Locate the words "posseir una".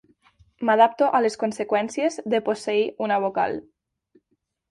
2.47-3.19